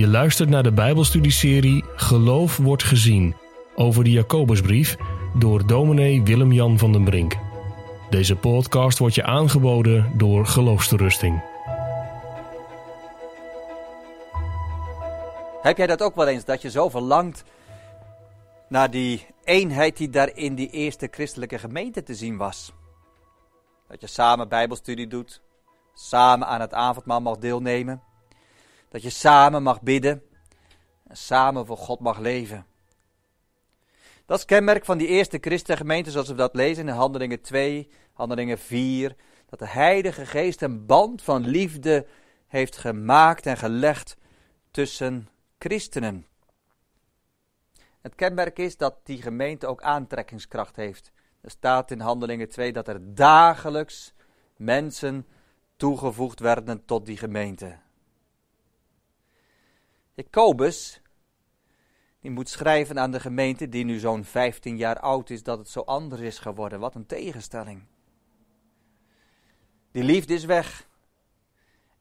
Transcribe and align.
Je 0.00 0.08
luistert 0.08 0.48
naar 0.48 0.62
de 0.62 0.72
Bijbelstudieserie 0.72 1.84
Geloof 1.94 2.56
wordt 2.56 2.82
gezien 2.82 3.36
over 3.74 4.04
de 4.04 4.10
Jacobusbrief 4.10 4.96
door 5.34 5.66
dominee 5.66 6.22
Willem-Jan 6.22 6.78
van 6.78 6.92
den 6.92 7.04
Brink. 7.04 7.36
Deze 8.10 8.36
podcast 8.36 8.98
wordt 8.98 9.14
je 9.14 9.24
aangeboden 9.24 10.12
door 10.16 10.46
Geloofsterusting. 10.46 11.42
Heb 15.62 15.76
jij 15.76 15.86
dat 15.86 16.02
ook 16.02 16.14
wel 16.14 16.26
eens, 16.26 16.44
dat 16.44 16.62
je 16.62 16.70
zo 16.70 16.88
verlangt 16.88 17.44
naar 18.68 18.90
die 18.90 19.26
eenheid 19.44 19.96
die 19.96 20.10
daar 20.10 20.36
in 20.36 20.54
die 20.54 20.70
eerste 20.70 21.08
christelijke 21.10 21.58
gemeente 21.58 22.02
te 22.02 22.14
zien 22.14 22.36
was? 22.36 22.72
Dat 23.88 24.00
je 24.00 24.06
samen 24.06 24.48
bijbelstudie 24.48 25.06
doet, 25.06 25.42
samen 25.94 26.46
aan 26.46 26.60
het 26.60 26.74
avondmaal 26.74 27.20
mag 27.20 27.36
deelnemen, 27.38 28.02
dat 28.90 29.02
je 29.02 29.10
samen 29.10 29.62
mag 29.62 29.82
bidden 29.82 30.22
en 31.06 31.16
samen 31.16 31.66
voor 31.66 31.76
God 31.76 32.00
mag 32.00 32.18
leven. 32.18 32.66
Dat 34.26 34.38
is 34.38 34.44
kenmerk 34.44 34.84
van 34.84 34.98
die 34.98 35.06
eerste 35.06 35.38
christengemeente 35.40 36.10
zoals 36.10 36.28
we 36.28 36.34
dat 36.34 36.54
lezen 36.54 36.88
in 36.88 36.94
Handelingen 36.94 37.40
2, 37.40 37.88
Handelingen 38.12 38.58
4, 38.58 39.16
dat 39.46 39.58
de 39.58 39.68
Heilige 39.68 40.26
Geest 40.26 40.62
een 40.62 40.86
band 40.86 41.22
van 41.22 41.46
liefde 41.46 42.06
heeft 42.46 42.76
gemaakt 42.76 43.46
en 43.46 43.56
gelegd 43.56 44.16
tussen 44.70 45.28
christenen. 45.58 46.26
Het 48.00 48.14
kenmerk 48.14 48.58
is 48.58 48.76
dat 48.76 48.94
die 49.04 49.22
gemeente 49.22 49.66
ook 49.66 49.82
aantrekkingskracht 49.82 50.76
heeft. 50.76 51.12
Er 51.40 51.50
staat 51.50 51.90
in 51.90 52.00
Handelingen 52.00 52.48
2 52.48 52.72
dat 52.72 52.88
er 52.88 53.14
dagelijks 53.14 54.14
mensen 54.56 55.26
toegevoegd 55.76 56.40
werden 56.40 56.84
tot 56.84 57.06
die 57.06 57.16
gemeente. 57.16 57.78
Jacobus, 60.20 61.00
die 62.20 62.30
moet 62.30 62.48
schrijven 62.48 62.98
aan 62.98 63.10
de 63.10 63.20
gemeente 63.20 63.68
die 63.68 63.84
nu 63.84 63.98
zo'n 63.98 64.24
15 64.24 64.76
jaar 64.76 65.00
oud 65.00 65.30
is, 65.30 65.42
dat 65.42 65.58
het 65.58 65.68
zo 65.68 65.80
anders 65.80 66.20
is 66.20 66.38
geworden. 66.38 66.80
Wat 66.80 66.94
een 66.94 67.06
tegenstelling. 67.06 67.82
Die 69.92 70.02
liefde 70.02 70.34
is 70.34 70.44
weg. 70.44 70.88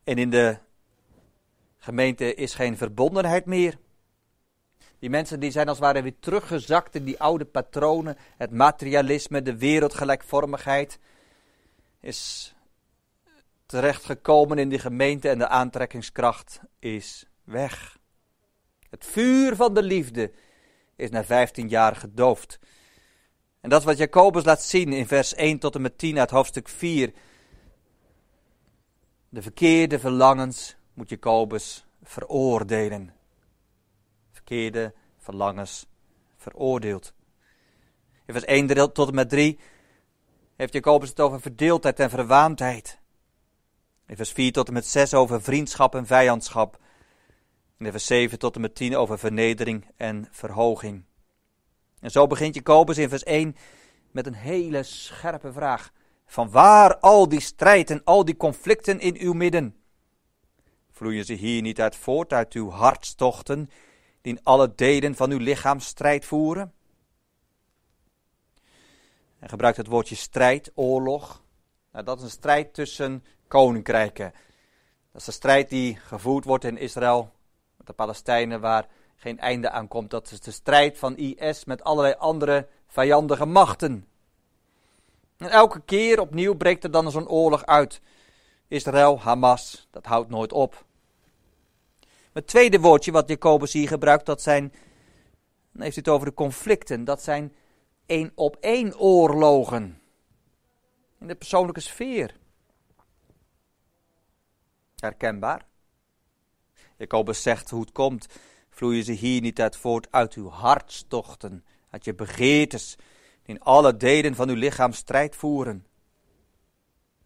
En 0.04 0.18
in 0.18 0.30
de 0.30 0.58
gemeente 1.78 2.34
is 2.34 2.54
geen 2.54 2.78
verbondenheid 2.78 3.46
meer. 3.46 3.78
Die 5.00 5.10
mensen 5.10 5.40
die 5.40 5.52
zijn 5.52 5.68
als 5.68 5.78
het 5.78 5.86
ware 5.86 6.02
weer 6.02 6.20
teruggezakt 6.20 6.96
in 6.96 7.04
die 7.04 7.20
oude 7.20 7.46
patronen. 7.46 8.18
Het 8.38 8.52
materialisme, 8.52 9.42
de 9.42 9.58
wereldgelijkvormigheid 9.58 11.00
is 12.00 12.54
terechtgekomen 13.66 14.58
in 14.58 14.70
die 14.70 14.80
gemeente 14.80 15.30
en 15.30 15.38
de 15.38 15.48
aantrekkingskracht 15.48 16.62
is 16.80 17.26
weg. 17.44 17.99
Het 18.90 19.06
vuur 19.06 19.56
van 19.56 19.74
de 19.74 19.84
liefde 19.84 20.32
is 20.96 21.10
na 21.10 21.24
15 21.24 21.68
jaar 21.68 21.96
gedoofd. 21.96 22.60
En 23.62 23.70
dat 23.70 23.84
wat 23.84 23.98
Jacobus 23.98 24.44
laat 24.44 24.62
zien 24.62 24.94
in 24.94 25.08
vers 25.08 25.34
1 25.34 25.60
tot 25.60 25.76
en 25.76 25.82
met 25.82 25.98
10 25.98 26.20
uit 26.20 26.30
hoofdstuk 26.30 26.68
4. 26.68 27.14
De 29.30 29.42
verkeerde 29.42 30.00
verlangens 30.00 30.76
moet 30.94 31.10
Jacobus 31.10 31.86
veroordelen. 32.04 33.14
Verkeerde 34.32 34.94
verlangens 35.18 35.86
veroordeeld. 36.38 37.14
In 38.26 38.34
vers 38.34 38.46
1 38.46 38.94
tot 38.94 39.08
en 39.08 39.16
met 39.16 39.30
3 39.30 39.60
heeft 40.56 40.74
Jacobus 40.74 41.10
het 41.10 41.20
over 41.20 41.42
verdeeldheid 41.42 42.00
en 42.00 42.10
verwaandheid. 42.10 43.00
In 44.08 44.16
vers 44.16 44.32
4 44.32 44.52
tot 44.52 44.68
en 44.68 44.74
met 44.74 44.86
6 44.86 45.14
over 45.14 45.42
vriendschap 45.42 45.96
en 45.96 46.06
vijandschap. 46.06 46.80
In 47.80 47.92
vers 47.92 48.06
7 48.06 48.40
tot 48.40 48.56
en 48.56 48.62
met 48.62 48.76
10 48.76 48.96
over 48.96 49.20
vernedering 49.20 49.88
en 49.98 50.28
verhoging. 50.32 51.04
En 52.00 52.12
zo 52.12 52.28
begint 52.28 52.56
Jacobus 52.56 52.98
in 52.98 53.10
vers 53.10 53.24
1 53.24 53.56
met 54.12 54.26
een 54.26 54.34
hele 54.34 54.84
scherpe 54.84 55.52
vraag. 55.52 55.92
Van 56.26 56.50
waar 56.50 56.98
al 56.98 57.30
die 57.30 57.40
strijd 57.40 57.90
en 57.90 58.02
al 58.04 58.26
die 58.26 58.38
conflicten 58.38 59.00
in 59.00 59.16
uw 59.18 59.34
midden? 59.34 59.76
Vloeien 60.92 61.26
ze 61.26 61.34
hier 61.34 61.62
niet 61.62 61.82
uit 61.82 61.96
voort 61.96 62.34
uit 62.34 62.54
uw 62.54 62.70
hartstochten, 62.70 63.70
die 64.22 64.34
in 64.34 64.44
alle 64.44 64.76
delen 64.76 65.16
van 65.16 65.32
uw 65.32 65.40
lichaam 65.40 65.80
strijd 65.80 66.26
voeren? 66.26 66.74
En 69.40 69.50
gebruikt 69.50 69.78
het 69.78 69.88
woordje 69.88 70.16
strijd, 70.16 70.72
oorlog. 70.76 71.44
Nou, 71.92 72.06
dat 72.06 72.18
is 72.18 72.24
een 72.24 72.30
strijd 72.30 72.74
tussen 72.74 73.24
koninkrijken. 73.48 74.32
Dat 75.12 75.22
is 75.22 75.26
de 75.26 75.32
strijd 75.32 75.70
die 75.70 75.96
gevoerd 75.96 76.46
wordt 76.46 76.64
in 76.64 76.78
Israël 76.78 77.38
de 77.90 77.96
Palestijnen, 77.96 78.62
waar 78.62 78.88
geen 79.16 79.40
einde 79.40 79.70
aan 79.70 79.88
komt. 79.88 80.10
Dat 80.10 80.32
is 80.32 80.40
de 80.40 80.52
strijd 80.52 80.98
van 80.98 81.18
IS 81.18 81.66
met 81.66 81.84
allerlei 81.84 82.16
andere 82.18 82.68
vijandige 82.88 83.46
machten. 83.46 84.08
En 85.38 85.50
elke 85.50 85.82
keer 85.82 86.20
opnieuw 86.20 86.56
breekt 86.56 86.84
er 86.84 86.92
dan 86.92 87.12
zo'n 87.12 87.28
oorlog 87.28 87.66
uit. 87.66 88.02
Israël, 88.68 89.20
Hamas, 89.20 89.88
dat 89.92 90.06
houdt 90.06 90.30
nooit 90.30 90.54
op. 90.54 90.86
Het 92.34 92.48
tweede 92.48 92.80
woordje 92.80 93.12
wat 93.12 93.30
Jacobus 93.30 93.74
hier 93.74 93.88
gebruikt, 93.88 94.26
dat 94.26 94.42
zijn, 94.42 94.74
dan 95.72 95.82
heeft 95.82 95.96
hij 95.96 96.04
het 96.06 96.08
over 96.08 96.28
de 96.28 96.34
conflicten, 96.34 97.04
dat 97.04 97.24
zijn 97.24 97.56
één 98.06 98.32
op 98.36 98.58
één 98.60 99.00
oorlogen. 99.00 100.02
In 101.20 101.28
de 101.28 101.36
persoonlijke 101.36 101.82
sfeer. 101.82 102.36
Herkenbaar. 104.96 105.68
Jacobus 107.00 107.42
zegt 107.42 107.70
hoe 107.70 107.82
het 107.82 107.92
komt, 107.92 108.28
vloeien 108.70 109.04
ze 109.04 109.12
hier 109.12 109.42
niet 109.42 109.62
uit 109.62 109.78
voort 109.78 110.08
uit 110.12 110.34
uw 110.34 110.50
hartstochten, 110.50 111.66
uit 111.90 112.06
je 112.06 112.14
begeertes, 112.14 112.96
die 113.44 113.56
in 113.56 113.62
alle 113.62 113.98
delen 113.98 114.36
van 114.36 114.50
uw 114.50 114.56
lichaam 114.56 114.94
strijd 114.94 115.36
voeren. 115.36 115.86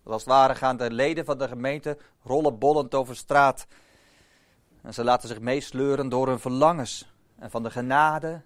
Als 0.03 0.21
het 0.21 0.31
ware 0.31 0.55
gaan 0.55 0.77
de 0.77 0.91
leden 0.91 1.25
van 1.25 1.37
de 1.37 1.47
gemeente 1.47 1.97
rollen 2.23 2.59
bollend 2.59 2.95
over 2.95 3.15
straat. 3.15 3.67
En 4.81 4.93
ze 4.93 5.03
laten 5.03 5.27
zich 5.27 5.39
meesleuren 5.39 6.09
door 6.09 6.27
hun 6.27 6.39
verlangens. 6.39 7.13
En 7.35 7.51
van 7.51 7.63
de 7.63 7.71
genade 7.71 8.41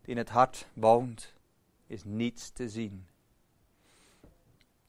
die 0.00 0.14
in 0.14 0.16
het 0.16 0.28
hart 0.28 0.66
woont, 0.72 1.34
is 1.86 2.04
niets 2.04 2.50
te 2.50 2.68
zien. 2.68 3.06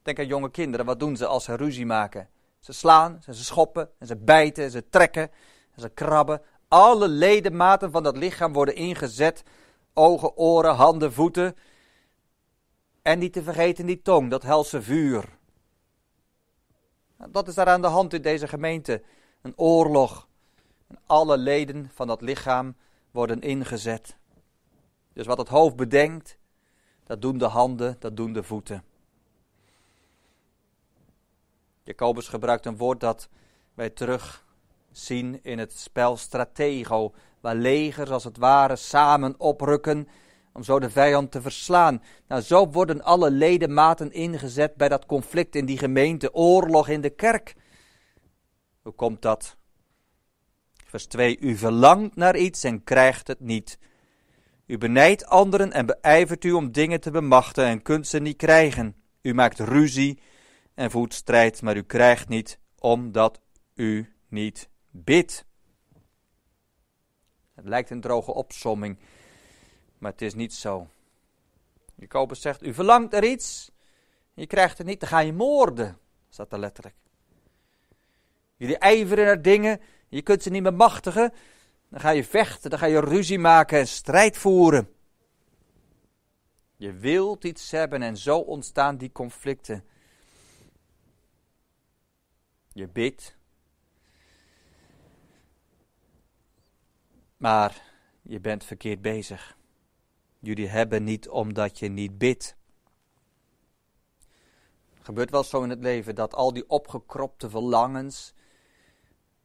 Denk 0.01 0.19
aan 0.19 0.27
jonge 0.27 0.51
kinderen, 0.51 0.85
wat 0.85 0.99
doen 0.99 1.17
ze 1.17 1.25
als 1.25 1.43
ze 1.43 1.55
ruzie 1.55 1.85
maken? 1.85 2.29
Ze 2.61 2.73
slaan, 2.73 3.21
ze 3.23 3.33
schoppen, 3.33 3.89
en 3.97 4.07
ze 4.07 4.15
bijten, 4.15 4.71
ze 4.71 4.89
trekken, 4.89 5.31
en 5.71 5.81
ze 5.81 5.89
krabben. 5.89 6.41
Alle 6.67 7.07
ledematen 7.07 7.91
van 7.91 8.03
dat 8.03 8.17
lichaam 8.17 8.53
worden 8.53 8.75
ingezet. 8.75 9.43
Ogen, 9.93 10.37
oren, 10.37 10.75
handen, 10.75 11.13
voeten. 11.13 11.55
En 13.01 13.19
niet 13.19 13.33
te 13.33 13.43
vergeten 13.43 13.85
die 13.85 14.01
tong, 14.01 14.29
dat 14.29 14.43
helse 14.43 14.81
vuur. 14.81 15.37
Dat 17.29 17.47
is 17.47 17.53
daar 17.53 17.67
aan 17.67 17.81
de 17.81 17.87
hand 17.87 18.13
in 18.13 18.21
deze 18.21 18.47
gemeente. 18.47 19.03
Een 19.41 19.57
oorlog. 19.57 20.27
En 20.87 20.99
alle 21.05 21.37
leden 21.37 21.89
van 21.93 22.07
dat 22.07 22.21
lichaam 22.21 22.75
worden 23.11 23.41
ingezet. 23.41 24.17
Dus 25.13 25.25
wat 25.25 25.37
het 25.37 25.47
hoofd 25.47 25.75
bedenkt, 25.75 26.37
dat 27.03 27.21
doen 27.21 27.37
de 27.37 27.45
handen, 27.45 27.95
dat 27.99 28.15
doen 28.15 28.33
de 28.33 28.43
voeten. 28.43 28.83
Jacobus 31.83 32.27
gebruikt 32.27 32.65
een 32.65 32.77
woord 32.77 32.99
dat 32.99 33.29
wij 33.73 33.89
terugzien 33.89 35.43
in 35.43 35.59
het 35.59 35.73
spel 35.73 36.17
Stratego, 36.17 37.13
waar 37.41 37.55
legers 37.55 38.09
als 38.09 38.23
het 38.23 38.37
ware 38.37 38.75
samen 38.75 39.39
oprukken 39.39 40.07
om 40.53 40.63
zo 40.63 40.79
de 40.79 40.89
vijand 40.89 41.31
te 41.31 41.41
verslaan. 41.41 42.03
Nou, 42.27 42.41
zo 42.41 42.69
worden 42.69 43.03
alle 43.03 43.31
ledematen 43.31 44.11
ingezet 44.11 44.75
bij 44.75 44.89
dat 44.89 45.05
conflict 45.05 45.55
in 45.55 45.65
die 45.65 45.77
gemeente, 45.77 46.33
oorlog 46.33 46.87
in 46.87 47.01
de 47.01 47.09
kerk. 47.09 47.55
Hoe 48.81 48.93
komt 48.93 49.21
dat? 49.21 49.57
Vers 50.85 51.05
2. 51.05 51.37
U 51.39 51.57
verlangt 51.57 52.15
naar 52.15 52.37
iets 52.37 52.63
en 52.63 52.83
krijgt 52.83 53.27
het 53.27 53.39
niet. 53.39 53.79
U 54.65 54.77
benijdt 54.77 55.25
anderen 55.25 55.71
en 55.71 55.85
beijvert 55.85 56.43
u 56.43 56.51
om 56.51 56.71
dingen 56.71 57.01
te 57.01 57.11
bemachten 57.11 57.65
en 57.65 57.81
kunt 57.81 58.07
ze 58.07 58.19
niet 58.19 58.37
krijgen. 58.37 58.95
U 59.21 59.33
maakt 59.33 59.59
ruzie 59.59 60.19
en 60.73 60.91
voert 60.91 61.13
strijd, 61.13 61.61
maar 61.61 61.77
u 61.77 61.83
krijgt 61.83 62.29
niet 62.29 62.59
omdat 62.79 63.41
u 63.73 64.13
niet 64.27 64.69
bidt. 64.89 65.45
Het 67.55 67.65
lijkt 67.65 67.89
een 67.89 68.01
droge 68.01 68.33
opsomming, 68.33 68.99
maar 69.97 70.11
het 70.11 70.21
is 70.21 70.33
niet 70.33 70.53
zo. 70.53 70.87
Jacobus 71.95 72.41
zegt, 72.41 72.63
u 72.63 72.73
verlangt 72.73 73.13
er 73.13 73.23
iets, 73.23 73.71
je 74.33 74.47
krijgt 74.47 74.77
het 74.77 74.87
niet, 74.87 74.99
dan 74.99 75.09
ga 75.09 75.19
je 75.19 75.33
moorden, 75.33 75.97
staat 76.29 76.53
er 76.53 76.59
letterlijk. 76.59 76.95
Jullie 78.57 78.77
ijveren 78.77 79.25
naar 79.25 79.41
dingen, 79.41 79.81
je 80.07 80.21
kunt 80.21 80.43
ze 80.43 80.49
niet 80.49 80.63
bemachtigen, 80.63 81.33
dan 81.89 81.99
ga 81.99 82.09
je 82.09 82.23
vechten, 82.23 82.69
dan 82.69 82.79
ga 82.79 82.85
je 82.85 82.99
ruzie 82.99 83.39
maken 83.39 83.79
en 83.79 83.87
strijd 83.87 84.37
voeren. 84.37 84.89
Je 86.75 86.93
wilt 86.93 87.43
iets 87.43 87.71
hebben 87.71 88.01
en 88.01 88.17
zo 88.17 88.37
ontstaan 88.37 88.97
die 88.97 89.11
conflicten. 89.11 89.83
Je 92.73 92.87
bidt. 92.87 93.37
Maar 97.37 97.81
je 98.21 98.39
bent 98.39 98.63
verkeerd 98.63 99.01
bezig. 99.01 99.57
Jullie 100.39 100.67
hebben 100.67 101.03
niet 101.03 101.29
omdat 101.29 101.79
je 101.79 101.87
niet 101.87 102.17
bidt. 102.17 102.55
Het 104.93 105.05
gebeurt 105.05 105.29
wel 105.29 105.43
zo 105.43 105.63
in 105.63 105.69
het 105.69 105.81
leven 105.81 106.15
dat 106.15 106.33
al 106.33 106.53
die 106.53 106.69
opgekropte 106.69 107.49
verlangens, 107.49 108.33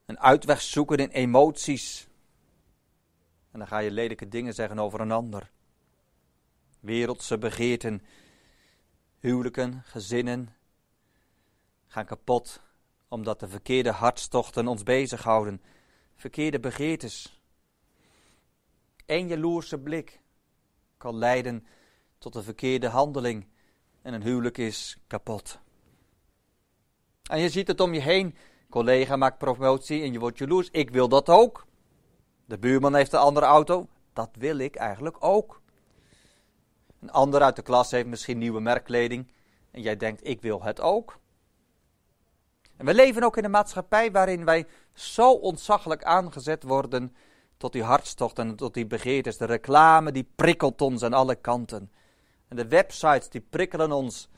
een 0.05 0.19
uitweg 0.19 0.63
zoeken 0.63 0.99
in 0.99 1.09
emoties, 1.09 2.09
en 3.51 3.59
dan 3.59 3.67
ga 3.67 3.79
je 3.79 3.91
lelijke 3.91 4.29
dingen 4.29 4.55
zeggen 4.55 4.79
over 4.79 5.01
een 5.01 5.13
ander. 5.13 5.51
Wereldse 6.81 7.39
begeerten, 7.39 8.03
huwelijken, 9.19 9.83
gezinnen 9.85 10.55
gaan 11.87 12.05
kapot 12.05 12.63
omdat 13.09 13.41
de 13.41 13.49
verkeerde 13.49 13.91
hartstochten 13.91 14.67
ons 14.67 14.83
bezighouden. 14.83 15.63
Verkeerde 16.15 16.61
begeertes. 16.61 17.41
Eén 19.07 19.29
jaloerse 19.29 19.79
blik 19.79 20.21
kan 20.97 21.17
leiden 21.17 21.67
tot 22.19 22.35
een 22.35 22.43
verkeerde 22.43 22.89
handeling 22.89 23.47
en 24.03 24.15
een 24.15 24.23
huwelijk 24.23 24.59
is 24.59 24.99
kapot. 25.07 25.59
En 27.23 27.41
je 27.41 27.49
ziet 27.49 27.69
het 27.69 27.81
om 27.81 27.95
je 27.95 28.01
heen. 28.01 28.37
Collega 28.71 29.17
maakt 29.17 29.39
promotie 29.39 30.03
en 30.03 30.13
je 30.13 30.19
wordt 30.19 30.39
jaloers. 30.39 30.69
Ik 30.71 30.91
wil 30.91 31.09
dat 31.09 31.29
ook. 31.29 31.67
De 32.45 32.59
buurman 32.59 32.95
heeft 32.95 33.13
een 33.13 33.19
andere 33.19 33.47
auto. 33.47 33.89
Dat 34.13 34.31
wil 34.39 34.59
ik 34.59 34.75
eigenlijk 34.75 35.17
ook. 35.25 35.61
Een 37.01 37.11
ander 37.11 37.43
uit 37.43 37.57
de 37.57 37.63
klas 37.63 37.91
heeft 37.91 38.07
misschien 38.07 38.39
nieuwe 38.39 38.61
merkkleding. 38.61 39.33
En 39.71 39.83
jij 39.83 39.97
denkt, 39.97 40.27
ik 40.27 40.41
wil 40.41 40.63
het 40.63 40.81
ook. 40.81 41.19
En 42.77 42.87
we 42.87 42.95
leven 42.95 43.23
ook 43.23 43.37
in 43.37 43.45
een 43.45 43.51
maatschappij 43.51 44.11
waarin 44.11 44.45
wij 44.45 44.67
zo 44.93 45.33
ontzaglijk 45.33 46.05
aangezet 46.05 46.63
worden 46.63 47.17
tot 47.57 47.73
die 47.73 47.83
hartstocht 47.83 48.39
en 48.39 48.57
tot 48.57 48.75
die 48.75 48.87
begeertes. 48.87 49.37
De 49.37 49.45
reclame 49.45 50.13
die 50.13 50.29
prikkelt 50.35 50.81
ons 50.81 51.03
aan 51.03 51.13
alle 51.13 51.35
kanten. 51.35 51.91
En 52.49 52.57
de 52.57 52.69
websites 52.69 53.29
die 53.29 53.41
prikkelen 53.41 53.93
ons 53.93 54.29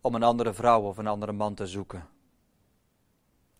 om 0.00 0.14
een 0.14 0.22
andere 0.22 0.52
vrouw 0.52 0.82
of 0.82 0.98
een 0.98 1.06
andere 1.06 1.32
man 1.32 1.54
te 1.54 1.66
zoeken. 1.66 2.08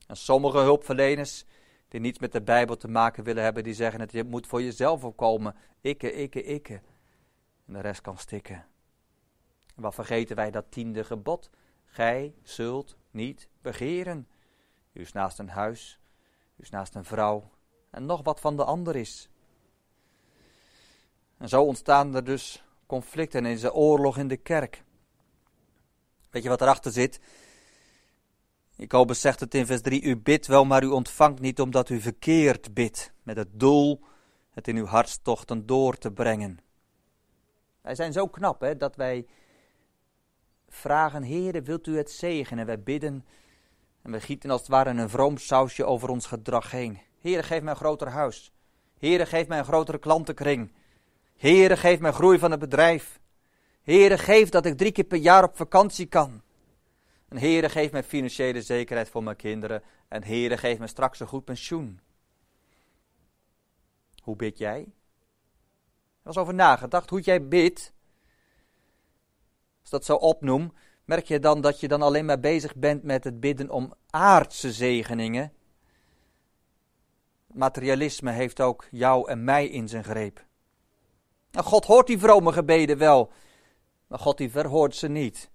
En 0.07 0.17
sommige 0.17 0.59
hulpverleners 0.59 1.45
die 1.89 2.01
niets 2.01 2.19
met 2.19 2.33
de 2.33 2.43
Bijbel 2.43 2.77
te 2.77 2.89
maken 2.89 3.25
willen 3.25 3.43
hebben, 3.43 3.65
die 3.65 3.75
zeggen 3.75 4.01
het, 4.01 4.13
je 4.13 4.25
moet 4.25 4.47
voor 4.47 4.63
jezelf 4.63 5.05
opkomen. 5.05 5.55
Ikke, 5.81 6.13
ikke, 6.13 6.43
ikke. 6.43 6.81
En 7.67 7.73
de 7.73 7.81
rest 7.81 8.01
kan 8.01 8.19
stikken. 8.19 8.67
En 9.77 9.83
wat 9.83 9.95
vergeten 9.95 10.37
wij 10.37 10.51
dat 10.51 10.65
tiende 10.69 11.05
gebod? 11.05 11.51
Gij 11.89 12.35
zult 12.43 12.97
niet 13.11 13.49
begeren. 13.63 14.29
U 14.93 15.01
is 15.01 15.13
naast 15.13 15.39
een 15.39 15.49
huis, 15.49 16.01
u 16.57 16.63
is 16.63 16.71
naast 16.71 16.95
een 16.95 17.05
vrouw 17.05 17.51
en 17.91 18.07
nog 18.07 18.23
wat 18.23 18.41
van 18.41 18.57
de 18.57 18.65
ander 18.65 18.97
is. 18.97 19.29
En 21.39 21.49
zo 21.49 21.63
ontstaan 21.63 22.15
er 22.15 22.25
dus 22.25 22.65
conflicten 22.87 23.45
en 23.45 23.51
is 23.51 23.63
er 23.63 23.73
oorlog 23.73 24.19
in 24.19 24.29
de 24.29 24.37
kerk. 24.37 24.85
Weet 26.31 26.43
je 26.43 26.49
wat 26.49 26.61
erachter 26.61 26.93
zit? 26.93 27.21
Jacobus 28.77 29.21
zegt 29.21 29.41
het 29.41 29.55
in 29.55 29.67
vers 29.67 29.81
3, 29.81 30.03
u 30.03 30.17
bidt 30.17 30.47
wel, 30.47 30.65
maar 30.65 30.83
u 30.83 30.87
ontvangt 30.87 31.41
niet 31.41 31.61
omdat 31.61 31.89
u 31.89 32.01
verkeerd 32.01 32.75
bidt, 32.75 33.13
met 33.23 33.37
het 33.37 33.61
doel 33.61 34.01
het 34.51 34.69
in 34.69 34.77
uw 34.77 34.87
hartstochten 34.87 35.67
door 35.67 35.99
te 35.99 36.13
brengen. 36.13 36.59
Wij 37.81 37.95
zijn 37.95 38.13
zo 38.13 38.27
knap 38.27 38.61
hè, 38.61 38.77
dat 38.77 38.97
wij 38.97 39.27
vragen, 40.69 41.25
Heere, 41.25 41.63
wilt 41.63 41.87
u 41.87 41.97
het 41.97 42.11
zegenen? 42.11 42.67
Wij 42.67 42.83
bidden 42.83 43.25
en 44.03 44.11
we 44.11 44.21
gieten 44.21 44.51
als 44.51 44.61
het 44.61 44.71
ware 44.71 44.91
een 44.91 45.09
vroom 45.09 45.37
sausje 45.37 45.85
over 45.85 46.09
ons 46.09 46.27
gedrag 46.27 46.71
heen. 46.71 46.99
Heere, 47.21 47.43
geef 47.43 47.63
mij 47.63 47.71
een 47.71 47.79
groter 47.79 48.09
huis. 48.09 48.53
Heere, 48.99 49.27
geef 49.27 49.47
mij 49.49 49.59
een 49.59 49.65
grotere 49.65 49.99
klantenkring. 49.99 50.73
Heere, 51.37 51.77
geef 51.77 51.99
mij 51.99 52.13
groei 52.13 52.39
van 52.39 52.51
het 52.51 52.61
bedrijf. 52.61 53.21
Heere, 53.83 54.19
geef 54.19 54.49
dat 54.49 54.67
ik 54.67 54.77
drie 54.77 54.93
keer 54.93 55.05
per 55.05 55.19
jaar 55.19 55.45
op 55.45 55.57
vakantie 55.57 56.07
kan. 56.07 56.43
En 57.29 57.39
Heere, 57.39 57.69
geef 57.69 57.93
mij 57.93 58.03
financiële 58.03 58.63
zekerheid 58.63 59.09
voor 59.09 59.23
mijn 59.23 59.37
kinderen. 59.37 59.83
En 60.09 60.25
Heere, 60.25 60.57
geef 60.57 60.79
me 60.79 60.87
straks 60.87 61.21
een 61.21 61.27
goed 61.27 61.45
pensioen. 61.45 62.01
Hoe 64.23 64.37
bid 64.37 64.59
jij? 64.59 64.81
Er 64.81 66.35
was 66.35 66.37
over 66.37 66.55
nagedacht 66.55 67.11
hoe 67.11 67.21
jij 67.21 67.49
bidt. 67.49 67.93
Als 69.91 70.07
dat 70.07 70.19
zo 70.19 70.27
opnoem, 70.27 70.73
merk 71.05 71.27
je 71.27 71.39
dan 71.39 71.61
dat 71.61 71.81
je 71.81 71.89
dan 71.89 72.03
alleen 72.03 72.25
maar 72.25 72.41
bezig 72.41 72.77
bent 72.77 73.03
met 73.03 73.25
het 73.25 73.41
bidden 73.41 73.71
om 73.71 73.95
aardse 74.11 74.73
zegeningen. 74.73 75.53
Materialisme 77.47 78.31
heeft 78.31 78.61
ook 78.61 78.87
jou 78.91 79.31
en 79.31 79.45
mij 79.45 79.67
in 79.67 79.89
zijn 79.89 80.05
greep. 80.05 80.47
Nou, 81.51 81.67
God 81.67 81.85
hoort 81.85 82.07
die 82.07 82.19
vrome 82.19 82.53
gebeden 82.53 82.99
wel, 82.99 83.33
maar 84.07 84.19
God 84.19 84.39
die 84.39 84.51
verhoort 84.51 84.97
ze 84.97 85.09
niet. 85.09 85.51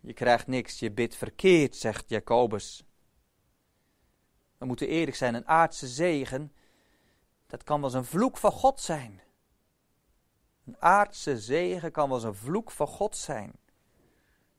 Je 0.00 0.12
krijgt 0.12 0.46
niks, 0.46 0.78
je 0.78 0.90
bidt 0.90 1.14
verkeerd, 1.14 1.76
zegt 1.76 2.08
Jacobus. 2.08 2.84
We 4.58 4.66
moeten 4.66 4.88
eerlijk 4.88 5.16
zijn, 5.16 5.34
een 5.34 5.48
aardse 5.48 5.86
zegen, 5.86 6.52
dat 7.46 7.62
kan 7.62 7.80
wel 7.80 7.88
eens 7.88 7.98
een 7.98 8.04
vloek 8.04 8.36
van 8.36 8.52
God 8.52 8.80
zijn. 8.80 9.20
Een 10.66 10.76
aardse 10.78 11.38
zegen 11.38 11.92
kan 11.92 12.08
wel 12.08 12.16
eens 12.16 12.26
een 12.26 12.34
vloek 12.34 12.70
van 12.70 12.86
God 12.86 13.16
zijn. 13.16 13.52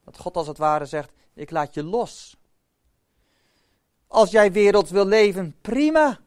Dat 0.04 0.18
God 0.18 0.36
als 0.36 0.48
het 0.48 0.58
ware 0.58 0.86
zegt, 0.86 1.12
ik 1.34 1.52
laat 1.52 1.74
je 1.74 1.84
los. 1.84 2.38
Als 4.08 4.32
jij 4.32 4.52
wereld 4.52 4.90
wil 4.90 5.06
leven, 5.06 5.56
prima. 5.62 6.20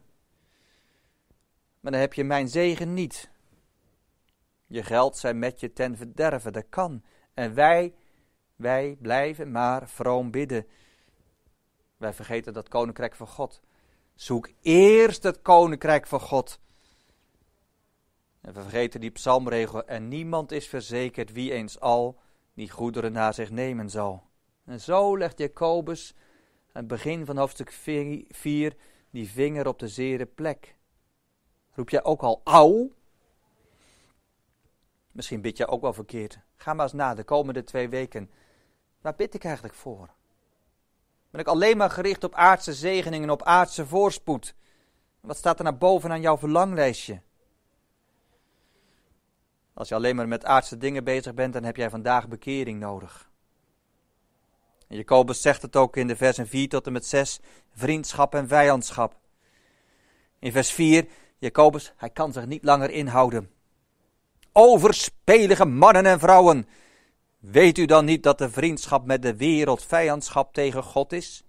Maar 1.79 1.91
dan 1.91 2.01
heb 2.01 2.13
je 2.13 2.23
mijn 2.23 2.49
zegen 2.49 2.93
niet. 2.93 3.29
Je 4.67 4.83
geld 4.83 5.17
zijn 5.17 5.39
met 5.39 5.59
je 5.59 5.73
ten 5.73 5.97
verderven, 5.97 6.53
dat 6.53 6.65
kan. 6.69 7.03
En 7.33 7.53
wij 7.53 7.93
wij 8.57 8.97
blijven 9.01 9.51
maar 9.51 9.89
vroom 9.89 10.31
bidden. 10.31 10.67
Wij 11.97 12.13
vergeten 12.13 12.53
dat 12.53 12.67
koninkrijk 12.67 13.15
van 13.15 13.27
God. 13.27 13.61
Zoek 14.15 14.49
eerst 14.61 15.23
het 15.23 15.41
koninkrijk 15.41 16.07
van 16.07 16.19
God. 16.19 16.59
En 18.47 18.53
we 18.53 18.61
vergeten 18.61 18.99
die 18.99 19.11
psalmregel. 19.11 19.85
En 19.85 20.07
niemand 20.07 20.51
is 20.51 20.67
verzekerd 20.67 21.31
wie 21.31 21.51
eens 21.51 21.79
al 21.79 22.19
die 22.53 22.69
goederen 22.69 23.11
naar 23.11 23.33
zich 23.33 23.51
nemen 23.51 23.89
zal. 23.89 24.23
En 24.65 24.81
zo 24.81 25.17
legt 25.17 25.37
Jacobus 25.37 26.13
aan 26.71 26.81
het 26.81 26.87
begin 26.87 27.25
van 27.25 27.37
hoofdstuk 27.37 27.71
4 28.29 28.75
die 29.09 29.29
vinger 29.29 29.67
op 29.67 29.79
de 29.79 29.87
zere 29.87 30.25
plek. 30.25 30.75
Roep 31.71 31.89
jij 31.89 32.03
ook 32.03 32.21
al 32.21 32.41
auw? 32.43 32.91
Misschien 35.11 35.41
bid 35.41 35.57
je 35.57 35.67
ook 35.67 35.81
wel 35.81 35.93
verkeerd. 35.93 36.39
Ga 36.55 36.73
maar 36.73 36.85
eens 36.85 36.93
na 36.93 37.13
de 37.13 37.23
komende 37.23 37.63
twee 37.63 37.89
weken. 37.89 38.31
Waar 39.01 39.15
bid 39.15 39.33
ik 39.33 39.43
eigenlijk 39.43 39.75
voor? 39.75 40.09
Ben 41.29 41.41
ik 41.41 41.47
alleen 41.47 41.77
maar 41.77 41.89
gericht 41.89 42.23
op 42.23 42.35
aardse 42.35 42.73
zegeningen, 42.73 43.29
op 43.29 43.43
aardse 43.43 43.85
voorspoed? 43.85 44.55
Wat 45.19 45.37
staat 45.37 45.57
er 45.57 45.63
naar 45.63 45.77
boven 45.77 46.11
aan 46.11 46.21
jouw 46.21 46.37
verlanglijstje? 46.37 47.21
Als 49.77 49.87
je 49.87 49.95
alleen 49.95 50.15
maar 50.15 50.27
met 50.27 50.45
aardse 50.45 50.77
dingen 50.77 51.03
bezig 51.03 51.33
bent, 51.33 51.53
dan 51.53 51.63
heb 51.63 51.75
jij 51.75 51.89
vandaag 51.89 52.27
bekering 52.27 52.79
nodig. 52.79 53.29
Jacobus 54.87 55.41
zegt 55.41 55.61
het 55.61 55.75
ook 55.75 55.97
in 55.97 56.07
de 56.07 56.15
versen 56.15 56.47
4 56.47 56.69
tot 56.69 56.85
en 56.85 56.91
met 56.91 57.05
6, 57.05 57.39
vriendschap 57.73 58.35
en 58.35 58.47
vijandschap. 58.47 59.15
In 60.39 60.51
vers 60.51 60.71
4, 60.71 61.07
Jacobus, 61.37 61.93
hij 61.97 62.09
kan 62.09 62.33
zich 62.33 62.45
niet 62.45 62.63
langer 62.63 62.89
inhouden. 62.89 63.51
Overspelige 64.51 65.65
mannen 65.65 66.05
en 66.05 66.19
vrouwen, 66.19 66.67
Weet 67.39 67.77
u 67.77 67.85
dan 67.85 68.05
niet 68.05 68.23
dat 68.23 68.37
de 68.37 68.49
vriendschap 68.49 69.05
met 69.05 69.21
de 69.21 69.35
wereld 69.35 69.83
vijandschap 69.83 70.53
tegen 70.53 70.83
God 70.83 71.13
is? 71.13 71.43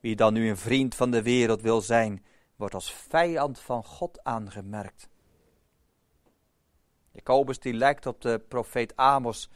Wie 0.00 0.16
dan 0.16 0.32
nu 0.32 0.48
een 0.48 0.56
vriend 0.56 0.94
van 0.94 1.10
de 1.10 1.22
wereld 1.22 1.62
wil 1.62 1.80
zijn, 1.80 2.24
wordt 2.56 2.74
als 2.74 2.92
vijand 3.08 3.60
van 3.60 3.84
God 3.84 4.24
aangemerkt. 4.24 5.08
Jacobus 7.14 7.58
die 7.58 7.72
lijkt 7.72 8.06
op 8.06 8.20
de 8.20 8.38
profeet 8.48 8.96
Amos, 8.96 9.50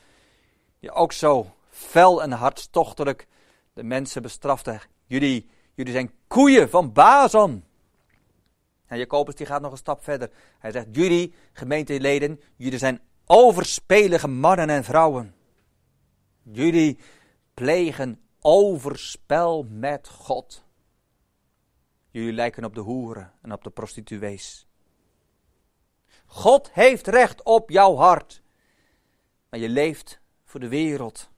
die 0.81 0.91
ook 0.91 1.13
zo 1.13 1.55
fel 1.69 2.23
en 2.23 2.33
hartstochtelijk 2.33 3.27
de 3.73 3.83
mensen 3.83 4.23
bestrafte. 4.23 4.81
Jullie, 5.07 5.49
jullie 5.75 5.93
zijn 5.93 6.13
koeien 6.27 6.71
van 6.71 6.93
Bazan. 6.93 7.65
En 8.87 8.99
Jacobus 8.99 9.35
die 9.35 9.47
gaat 9.47 9.61
nog 9.61 9.71
een 9.71 9.77
stap 9.77 10.03
verder. 10.03 10.31
Hij 10.59 10.71
zegt, 10.73 10.87
jullie 10.91 11.35
gemeenteleden, 11.53 12.41
jullie 12.57 12.79
zijn 12.79 13.01
overspelige 13.27 14.29
mannen 14.29 14.71
en 14.71 14.85
vrouwen. 14.85 15.35
Jullie 16.43 16.99
plegen 17.55 18.21
overspel 18.41 19.67
met 19.69 20.09
God. 20.09 20.65
Jullie 22.11 22.33
lijken 22.33 22.65
op 22.65 22.75
de 22.75 22.81
hoeren 22.81 23.33
en 23.43 23.53
op 23.53 23.65
de 23.65 23.71
prostituees. 23.71 24.68
God 26.31 26.71
heeft 26.73 27.07
recht 27.07 27.43
op 27.43 27.71
jouw 27.71 27.97
hart. 27.97 28.43
Maar 29.49 29.61
je 29.61 29.69
leeft 29.69 30.21
voor 30.45 30.61
de 30.61 30.69
wereld. 30.69 31.31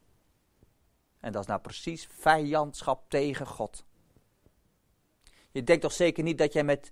En 1.21 1.33
dat 1.33 1.43
is 1.43 1.49
nou 1.49 1.61
precies 1.61 2.09
vijandschap 2.11 3.11
tegen 3.11 3.47
God. 3.47 3.85
Je 5.51 5.65
denkt 5.65 5.83
toch 5.83 5.93
zeker 5.93 6.23
niet 6.23 6.39
dat 6.39 6.53
jij 6.53 6.65
met 6.65 6.91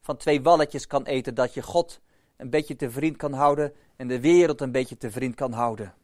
van 0.00 0.16
twee 0.16 0.42
walletjes 0.42 0.86
kan 0.86 1.04
eten, 1.04 1.34
dat 1.34 1.54
je 1.54 1.62
God 1.62 2.00
een 2.36 2.50
beetje 2.50 2.76
te 2.76 2.90
vriend 2.90 3.16
kan 3.16 3.32
houden 3.32 3.74
en 3.96 4.08
de 4.08 4.20
wereld 4.20 4.60
een 4.60 4.72
beetje 4.72 4.96
te 4.96 5.10
vriend 5.10 5.34
kan 5.34 5.52
houden. 5.52 5.94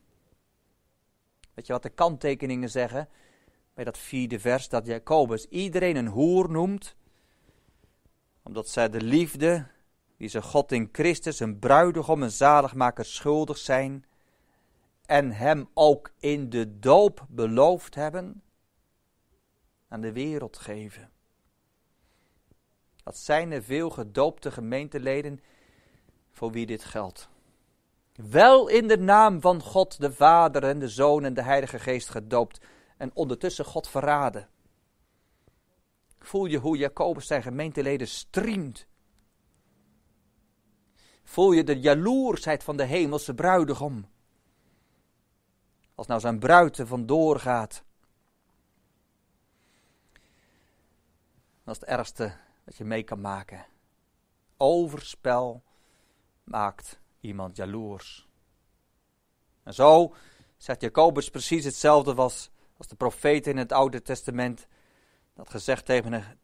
Weet 1.55 1.67
je 1.67 1.73
wat 1.73 1.83
de 1.83 1.89
kanttekeningen 1.89 2.71
zeggen? 2.71 3.09
Bij 3.75 3.85
dat 3.85 3.99
vierde 3.99 4.41
vers, 4.41 4.69
dat 4.69 4.87
Jacobus 4.87 5.47
iedereen 5.49 5.97
een 5.97 6.07
hoer 6.07 6.51
noemt, 6.51 6.97
omdat 8.43 8.69
zij 8.69 8.89
de 8.89 9.01
liefde 9.01 9.67
die 10.21 10.29
ze 10.29 10.43
God 10.43 10.73
in 10.73 10.89
Christus, 10.93 11.41
een 11.41 11.59
bruidegom, 11.59 12.23
een 12.23 12.31
zaligmaker 12.31 13.05
schuldig 13.05 13.59
zijn, 13.59 14.05
en 15.07 15.33
hem 15.33 15.69
ook 15.75 16.11
in 16.19 16.51
de 16.51 16.79
doop 16.79 17.27
beloofd 17.29 17.95
hebben, 17.95 18.43
aan 19.89 20.01
de 20.01 20.13
wereld 20.13 20.57
geven. 20.57 21.11
Dat 23.05 23.17
zijn 23.17 23.53
er 23.53 23.63
veel 23.63 23.91
gedoopte 23.91 24.51
gemeenteleden 24.51 25.41
voor 26.31 26.53
wie 26.53 26.67
dit 26.67 26.85
geldt. 26.85 27.29
Wel 28.15 28.69
in 28.69 28.89
de 28.89 28.99
naam 28.99 29.41
van 29.41 29.63
God 29.63 30.01
de 30.01 30.13
Vader 30.13 30.65
en 30.65 30.79
de 30.79 30.89
Zoon 30.89 31.25
en 31.25 31.35
de 31.35 31.43
Heilige 31.43 31.79
Geest 31.79 32.09
gedoopt 32.09 32.61
en 32.97 33.11
ondertussen 33.15 33.65
God 33.65 33.89
verraden. 33.89 34.49
Voel 36.19 36.45
je 36.45 36.59
hoe 36.59 36.77
Jacobus 36.77 37.27
zijn 37.27 37.43
gemeenteleden 37.43 38.09
striemt. 38.09 38.89
Voel 41.31 41.53
je 41.53 41.65
de 41.65 41.81
jaloersheid 41.81 42.65
van 42.65 42.77
de 42.77 42.85
hemelse 42.85 43.35
bruidegom. 43.35 44.07
Als 45.95 46.07
nou 46.07 46.21
zijn 46.21 46.39
bruid 46.39 46.79
er 46.79 46.87
vandoor 46.87 47.39
gaat. 47.39 47.83
Dat 51.65 51.75
is 51.75 51.81
het 51.81 51.85
ergste 51.85 52.33
wat 52.65 52.77
je 52.77 52.85
mee 52.85 53.03
kan 53.03 53.21
maken. 53.21 53.67
Overspel 54.57 55.63
maakt 56.45 57.01
iemand 57.21 57.57
jaloers. 57.57 58.29
En 59.63 59.75
zo 59.75 60.15
zegt 60.57 60.81
Jacobus 60.81 61.31
precies 61.31 61.65
hetzelfde 61.65 62.15
als, 62.15 62.51
als 62.77 62.89
de 62.89 62.97
profeten 62.97 63.53
in 63.53 63.59
het 63.59 63.73
Oude 63.73 64.03
Testament 64.03 64.67
dat 65.35 65.51
gezegd 65.51 65.89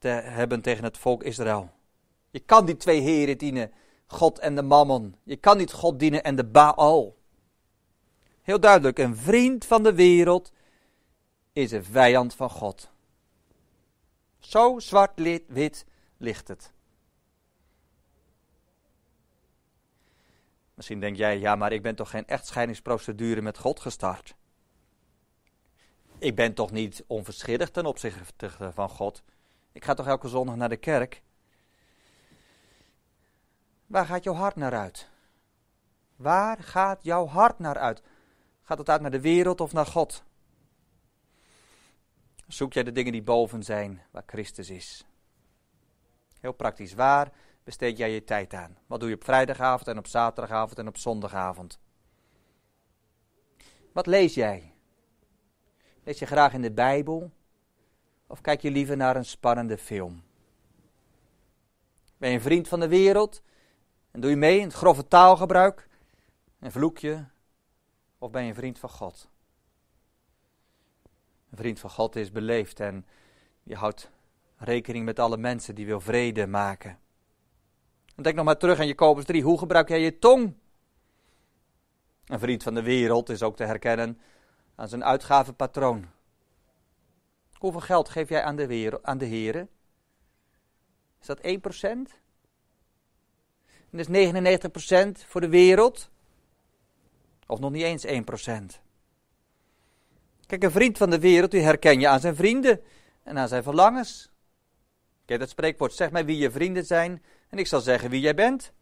hebben 0.02 0.60
tegen 0.60 0.84
het 0.84 0.98
volk 0.98 1.22
Israël. 1.22 1.70
Je 2.30 2.40
kan 2.40 2.66
die 2.66 2.76
twee 2.76 3.00
heren 3.00 3.38
dienen, 3.38 3.72
God 4.06 4.38
en 4.38 4.54
de 4.54 4.62
mammon. 4.62 5.16
Je 5.22 5.36
kan 5.36 5.56
niet 5.56 5.72
God 5.72 5.98
dienen 5.98 6.24
en 6.24 6.36
de 6.36 6.44
Baal. 6.44 7.16
Heel 8.42 8.60
duidelijk, 8.60 8.98
een 8.98 9.16
vriend 9.16 9.64
van 9.64 9.82
de 9.82 9.94
wereld 9.94 10.52
is 11.52 11.72
een 11.72 11.84
vijand 11.84 12.34
van 12.34 12.50
God. 12.50 12.90
Zo 14.38 14.78
zwart-wit 14.78 15.84
ligt 16.16 16.48
het. 16.48 16.72
Misschien 20.74 21.00
denk 21.00 21.16
jij, 21.16 21.38
ja, 21.38 21.56
maar 21.56 21.72
ik 21.72 21.82
ben 21.82 21.94
toch 21.94 22.10
geen 22.10 22.26
echtscheidingsprocedure 22.26 23.42
met 23.42 23.58
God 23.58 23.80
gestart. 23.80 24.34
Ik 26.18 26.34
ben 26.34 26.54
toch 26.54 26.70
niet 26.70 27.04
onverschillig 27.06 27.70
ten 27.70 27.86
opzichte 27.86 28.72
van 28.72 28.88
God. 28.88 29.22
Ik 29.72 29.84
ga 29.84 29.94
toch 29.94 30.06
elke 30.06 30.28
zondag 30.28 30.56
naar 30.56 30.68
de 30.68 30.76
kerk. 30.76 31.22
Waar 33.86 34.06
gaat 34.06 34.24
jouw 34.24 34.34
hart 34.34 34.56
naar 34.56 34.74
uit? 34.74 35.10
Waar 36.16 36.62
gaat 36.62 37.04
jouw 37.04 37.26
hart 37.26 37.58
naar 37.58 37.78
uit? 37.78 38.02
Gaat 38.62 38.78
het 38.78 38.88
uit 38.88 39.00
naar 39.00 39.10
de 39.10 39.20
wereld 39.20 39.60
of 39.60 39.72
naar 39.72 39.86
God? 39.86 40.24
Zoek 42.46 42.72
jij 42.72 42.82
de 42.82 42.92
dingen 42.92 43.12
die 43.12 43.22
boven 43.22 43.62
zijn, 43.62 44.02
waar 44.10 44.22
Christus 44.26 44.70
is? 44.70 45.06
Heel 46.40 46.52
praktisch, 46.52 46.94
waar 46.94 47.32
besteed 47.64 47.98
jij 47.98 48.10
je 48.10 48.24
tijd 48.24 48.54
aan? 48.54 48.78
Wat 48.86 49.00
doe 49.00 49.08
je 49.08 49.14
op 49.14 49.24
vrijdagavond 49.24 49.88
en 49.88 49.98
op 49.98 50.06
zaterdagavond 50.06 50.78
en 50.78 50.88
op 50.88 50.96
zondagavond? 50.96 51.78
Wat 53.92 54.06
lees 54.06 54.34
jij? 54.34 54.74
Lees 56.04 56.18
je 56.18 56.26
graag 56.26 56.52
in 56.52 56.62
de 56.62 56.72
Bijbel? 56.72 57.30
Of 58.26 58.40
kijk 58.40 58.60
je 58.60 58.70
liever 58.70 58.96
naar 58.96 59.16
een 59.16 59.24
spannende 59.24 59.78
film? 59.78 60.22
Ben 62.16 62.28
je 62.28 62.36
een 62.36 62.42
vriend 62.42 62.68
van 62.68 62.80
de 62.80 62.88
wereld? 62.88 63.42
En 64.16 64.22
doe 64.22 64.30
je 64.30 64.36
mee 64.36 64.58
in 64.58 64.66
het 64.66 64.74
grove 64.74 65.08
taalgebruik? 65.08 65.88
En 66.58 66.72
vloek 66.72 66.98
je? 66.98 67.24
Of 68.18 68.30
ben 68.30 68.42
je 68.42 68.48
een 68.48 68.54
vriend 68.54 68.78
van 68.78 68.90
God? 68.90 69.28
Een 71.50 71.56
vriend 71.56 71.78
van 71.80 71.90
God 71.90 72.16
is 72.16 72.32
beleefd 72.32 72.80
en 72.80 73.06
je 73.62 73.74
houdt 73.74 74.10
rekening 74.56 75.04
met 75.04 75.18
alle 75.18 75.36
mensen 75.36 75.74
die 75.74 75.86
wil 75.86 76.00
vrede 76.00 76.46
maken. 76.46 76.98
En 78.14 78.22
denk 78.22 78.36
nog 78.36 78.44
maar 78.44 78.58
terug 78.58 78.78
aan 78.78 78.86
Jacobus 78.86 79.24
3. 79.24 79.42
Hoe 79.42 79.58
gebruik 79.58 79.88
jij 79.88 80.00
je 80.00 80.18
tong? 80.18 80.54
Een 82.24 82.38
vriend 82.38 82.62
van 82.62 82.74
de 82.74 82.82
wereld 82.82 83.28
is 83.28 83.42
ook 83.42 83.56
te 83.56 83.64
herkennen 83.64 84.20
aan 84.74 84.88
zijn 84.88 85.04
uitgavenpatroon. 85.04 86.06
Hoeveel 87.52 87.80
geld 87.80 88.08
geef 88.08 88.28
jij 88.28 88.42
aan 88.42 88.56
de, 88.56 88.66
wereld, 88.66 89.02
aan 89.02 89.18
de 89.18 89.24
heren? 89.24 89.68
Is 91.20 91.26
dat 91.26 91.40
1%? 92.14 92.25
En 93.90 93.98
is 93.98 94.32
99% 95.22 95.26
voor 95.26 95.40
de 95.40 95.48
wereld? 95.48 96.10
Of 97.46 97.58
nog 97.58 97.70
niet 97.70 97.82
eens 97.82 98.06
1%? 98.06 98.10
Kijk, 100.46 100.62
een 100.62 100.70
vriend 100.70 100.98
van 100.98 101.10
de 101.10 101.18
wereld, 101.18 101.50
die 101.50 101.62
herken 101.62 102.00
je 102.00 102.08
aan 102.08 102.20
zijn 102.20 102.36
vrienden 102.36 102.82
en 103.22 103.38
aan 103.38 103.48
zijn 103.48 103.62
verlangens. 103.62 104.30
Kijk, 105.24 105.40
dat 105.40 105.48
spreekwoord, 105.48 105.92
zeg 105.92 106.10
mij 106.10 106.24
wie 106.24 106.38
je 106.38 106.50
vrienden 106.50 106.84
zijn 106.84 107.22
en 107.48 107.58
ik 107.58 107.66
zal 107.66 107.80
zeggen 107.80 108.10
wie 108.10 108.20
jij 108.20 108.34
bent. 108.34 108.72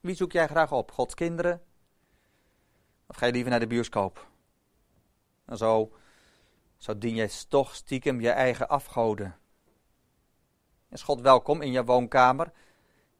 Wie 0.00 0.14
zoek 0.14 0.32
jij 0.32 0.46
graag 0.46 0.72
op? 0.72 0.90
Gods 0.90 1.14
kinderen? 1.14 1.62
Of 3.06 3.16
ga 3.16 3.26
je 3.26 3.32
liever 3.32 3.50
naar 3.50 3.60
de 3.60 3.66
bioscoop? 3.66 4.28
En 5.44 5.56
zo, 5.56 5.92
zo 6.76 6.98
dien 6.98 7.14
jij 7.14 7.30
toch 7.48 7.74
stiekem 7.74 8.20
je 8.20 8.30
eigen 8.30 8.68
afgoden. 8.68 9.38
Is 10.90 11.02
God 11.02 11.20
welkom 11.20 11.62
in 11.62 11.72
je 11.72 11.84
woonkamer? 11.84 12.52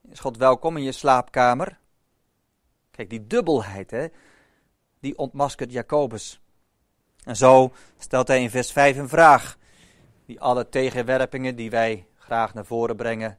Is 0.08 0.20
God 0.20 0.36
welkom 0.36 0.76
in 0.76 0.82
je 0.82 0.92
slaapkamer? 0.92 1.78
Kijk, 2.90 3.10
die 3.10 3.26
dubbelheid, 3.26 3.90
hè, 3.90 4.06
die 5.00 5.18
ontmaskert 5.18 5.72
Jacobus. 5.72 6.40
En 7.24 7.36
zo 7.36 7.72
stelt 7.98 8.28
hij 8.28 8.42
in 8.42 8.50
vers 8.50 8.72
5 8.72 8.96
een 8.96 9.08
vraag, 9.08 9.58
die 10.26 10.40
alle 10.40 10.68
tegenwerpingen 10.68 11.56
die 11.56 11.70
wij 11.70 12.06
graag 12.14 12.54
naar 12.54 12.64
voren 12.64 12.96
brengen, 12.96 13.38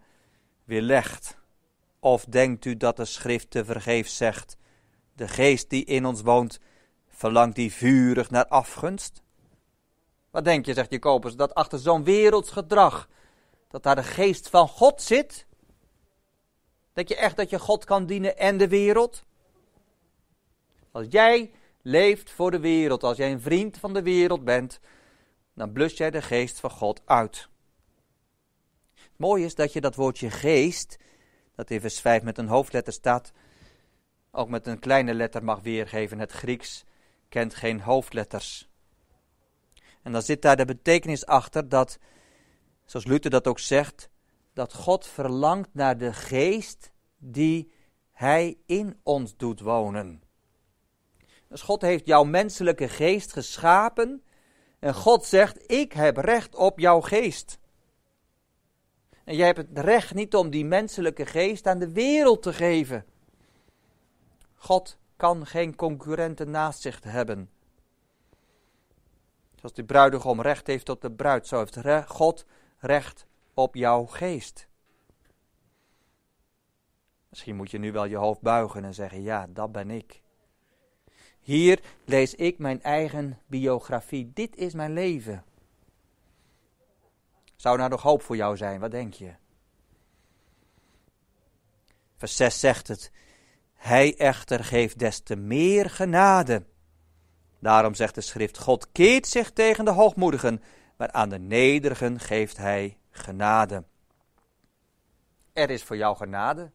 weerlegt. 0.63 1.37
Of 1.99 2.25
denkt 2.25 2.65
u 2.65 2.77
dat 2.77 2.97
de 2.97 3.05
schrift 3.05 3.51
te 3.51 3.65
vergeef 3.65 4.07
zegt, 4.07 4.57
de 5.13 5.27
geest 5.27 5.69
die 5.69 5.85
in 5.85 6.05
ons 6.05 6.21
woont, 6.21 6.59
verlangt 7.07 7.55
die 7.55 7.73
vurig 7.73 8.29
naar 8.29 8.47
afgunst? 8.47 9.21
Wat 10.29 10.43
denk 10.43 10.65
je, 10.65 10.73
zegt 10.73 10.91
Jacobus, 10.91 11.35
dat 11.35 11.53
achter 11.53 11.79
zo'n 11.79 12.03
werelds 12.03 12.51
gedrag, 12.51 13.09
dat 13.67 13.83
daar 13.83 13.95
de 13.95 14.03
geest 14.03 14.49
van 14.49 14.67
God 14.67 15.01
zit? 15.01 15.45
Denk 16.93 17.07
je 17.07 17.15
echt 17.15 17.37
dat 17.37 17.49
je 17.49 17.59
God 17.59 17.85
kan 17.85 18.05
dienen 18.05 18.37
en 18.37 18.57
de 18.57 18.67
wereld? 18.67 19.23
Als 20.91 21.05
jij 21.09 21.51
leeft 21.81 22.31
voor 22.31 22.51
de 22.51 22.59
wereld, 22.59 23.03
als 23.03 23.17
jij 23.17 23.31
een 23.31 23.41
vriend 23.41 23.77
van 23.77 23.93
de 23.93 24.01
wereld 24.01 24.43
bent, 24.43 24.79
dan 25.53 25.71
blus 25.71 25.97
jij 25.97 26.11
de 26.11 26.21
geest 26.21 26.59
van 26.59 26.69
God 26.69 27.01
uit. 27.05 27.49
Het 29.17 29.37
is 29.37 29.55
dat 29.55 29.73
je 29.73 29.81
dat 29.81 29.95
woordje 29.95 30.29
geest, 30.29 30.97
dat 31.55 31.69
in 31.69 31.81
vers 31.81 31.99
5 31.99 32.23
met 32.23 32.37
een 32.37 32.47
hoofdletter 32.47 32.93
staat, 32.93 33.31
ook 34.31 34.49
met 34.49 34.67
een 34.67 34.79
kleine 34.79 35.13
letter 35.13 35.43
mag 35.43 35.61
weergeven. 35.61 36.19
Het 36.19 36.31
Grieks 36.31 36.83
kent 37.29 37.55
geen 37.55 37.81
hoofdletters. 37.81 38.69
En 40.01 40.11
dan 40.11 40.21
zit 40.21 40.41
daar 40.41 40.57
de 40.57 40.65
betekenis 40.65 41.25
achter 41.25 41.69
dat, 41.69 41.99
zoals 42.85 43.05
Luther 43.05 43.31
dat 43.31 43.47
ook 43.47 43.59
zegt, 43.59 44.09
dat 44.53 44.73
God 44.73 45.07
verlangt 45.07 45.69
naar 45.73 45.97
de 45.97 46.13
geest 46.13 46.91
die 47.17 47.71
Hij 48.11 48.57
in 48.65 48.99
ons 49.03 49.37
doet 49.37 49.59
wonen. 49.59 50.23
Dus 51.47 51.61
God 51.61 51.81
heeft 51.81 52.05
jouw 52.05 52.23
menselijke 52.23 52.87
geest 52.89 53.33
geschapen 53.33 54.23
en 54.79 54.93
God 54.93 55.25
zegt, 55.25 55.71
ik 55.71 55.93
heb 55.93 56.17
recht 56.17 56.55
op 56.55 56.79
jouw 56.79 57.01
geest. 57.01 57.59
En 59.23 59.35
jij 59.35 59.45
hebt 59.45 59.57
het 59.57 59.79
recht 59.79 60.13
niet 60.13 60.35
om 60.35 60.49
die 60.49 60.65
menselijke 60.65 61.25
geest 61.25 61.67
aan 61.67 61.79
de 61.79 61.91
wereld 61.91 62.41
te 62.41 62.53
geven. 62.53 63.05
God 64.55 64.97
kan 65.15 65.45
geen 65.45 65.75
concurrenten 65.75 66.49
naast 66.49 66.81
zich 66.81 67.03
hebben. 67.03 67.49
Zoals 69.55 69.73
die 69.73 69.83
bruidegom 69.83 70.41
recht 70.41 70.67
heeft 70.67 70.89
op 70.89 71.01
de 71.01 71.11
bruid, 71.11 71.47
zo 71.47 71.57
heeft 71.57 72.07
God 72.07 72.45
recht 72.77 73.25
op 73.61 73.75
jouw 73.75 74.05
geest. 74.05 74.67
Misschien 77.29 77.55
moet 77.55 77.71
je 77.71 77.77
nu 77.77 77.91
wel 77.91 78.05
je 78.05 78.15
hoofd 78.15 78.41
buigen 78.41 78.85
en 78.85 78.93
zeggen: 78.93 79.21
Ja, 79.21 79.47
dat 79.49 79.71
ben 79.71 79.89
ik. 79.89 80.21
Hier 81.39 81.81
lees 82.05 82.35
ik 82.35 82.57
mijn 82.57 82.81
eigen 82.81 83.39
biografie. 83.45 84.31
Dit 84.33 84.55
is 84.55 84.73
mijn 84.73 84.93
leven. 84.93 85.43
Zou 87.55 87.77
nou 87.77 87.89
nog 87.89 88.01
hoop 88.01 88.21
voor 88.21 88.35
jou 88.35 88.57
zijn? 88.57 88.79
Wat 88.79 88.91
denk 88.91 89.13
je? 89.13 89.33
Vers 92.17 92.35
6 92.35 92.59
zegt 92.59 92.87
het. 92.87 93.11
Hij 93.73 94.17
echter 94.17 94.63
geeft 94.63 94.99
des 94.99 95.19
te 95.19 95.35
meer 95.35 95.89
genade. 95.89 96.65
Daarom 97.59 97.93
zegt 97.93 98.15
de 98.15 98.21
schrift: 98.21 98.57
God 98.57 98.91
keert 98.91 99.27
zich 99.27 99.51
tegen 99.51 99.85
de 99.85 99.91
hoogmoedigen, 99.91 100.63
maar 100.97 101.11
aan 101.11 101.29
de 101.29 101.39
nederigen 101.39 102.19
geeft 102.19 102.57
hij 102.57 102.97
genade. 103.11 103.83
Er 105.53 105.69
is 105.69 105.83
voor 105.83 105.97
jou 105.97 106.15
genade 106.15 106.71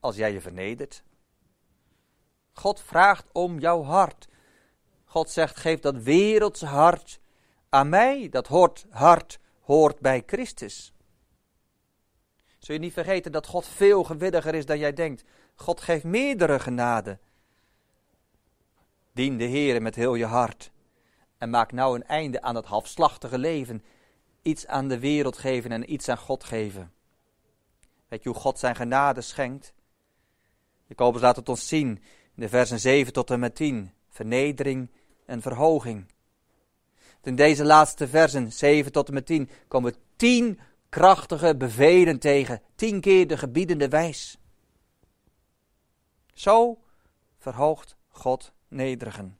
als 0.00 0.16
jij 0.16 0.32
je 0.32 0.40
vernedert. 0.40 1.02
God 2.52 2.80
vraagt 2.80 3.26
om 3.32 3.58
jouw 3.58 3.82
hart. 3.82 4.28
God 5.04 5.30
zegt: 5.30 5.56
geef 5.56 5.80
dat 5.80 5.96
wereldse 5.96 6.66
hart 6.66 7.20
aan 7.68 7.88
mij. 7.88 8.28
Dat 8.28 8.46
hoort, 8.46 8.86
hart 8.90 9.38
hoort 9.60 10.00
bij 10.00 10.22
Christus. 10.26 10.92
Zul 12.58 12.74
je 12.74 12.80
niet 12.80 12.92
vergeten 12.92 13.32
dat 13.32 13.46
God 13.46 13.66
veel 13.66 14.04
gewilliger 14.04 14.54
is 14.54 14.66
dan 14.66 14.78
jij 14.78 14.92
denkt. 14.92 15.24
God 15.54 15.80
geeft 15.80 16.04
meerdere 16.04 16.58
genade. 16.58 17.18
Dien 19.12 19.38
de 19.38 19.44
Heer 19.44 19.82
met 19.82 19.94
heel 19.94 20.14
je 20.14 20.24
hart. 20.24 20.70
En 21.38 21.50
maak 21.50 21.72
nou 21.72 21.94
een 21.94 22.06
einde 22.06 22.42
aan 22.42 22.54
het 22.54 22.66
halfslachtige 22.66 23.38
leven. 23.38 23.84
Iets 24.46 24.66
aan 24.66 24.88
de 24.88 24.98
wereld 24.98 25.38
geven 25.38 25.72
en 25.72 25.92
iets 25.92 26.08
aan 26.08 26.18
God 26.18 26.44
geven. 26.44 26.92
Weet 28.08 28.22
je 28.22 28.28
hoe 28.28 28.38
God 28.38 28.58
zijn 28.58 28.76
genade 28.76 29.20
schenkt? 29.20 29.72
Jacobus 30.86 31.20
laat 31.20 31.36
het 31.36 31.48
ons 31.48 31.68
zien 31.68 31.88
in 32.34 32.42
de 32.42 32.48
versen 32.48 32.80
7 32.80 33.12
tot 33.12 33.30
en 33.30 33.40
met 33.40 33.54
10. 33.54 33.92
Vernedering 34.08 34.90
en 35.24 35.42
verhoging. 35.42 36.06
In 37.22 37.36
deze 37.36 37.64
laatste 37.64 38.08
versen, 38.08 38.52
7 38.52 38.92
tot 38.92 39.08
en 39.08 39.14
met 39.14 39.26
10, 39.26 39.50
komen 39.68 39.92
we 39.92 39.98
tien 40.16 40.60
krachtige 40.88 41.56
bevelen 41.56 42.18
tegen. 42.18 42.62
Tien 42.74 43.00
keer 43.00 43.26
de 43.26 43.38
gebiedende 43.38 43.88
wijs. 43.88 44.38
Zo 46.34 46.78
verhoogt 47.38 47.96
God 48.08 48.52
nederigen. 48.68 49.38